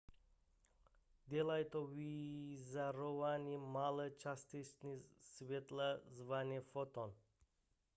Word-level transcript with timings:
dělají 1.27 1.65
to 1.65 1.87
vyzařováním 1.87 3.61
malé 3.61 4.11
částice 4.11 4.81
světla 5.23 5.85
zvané 6.05 6.61
foton 6.61 7.13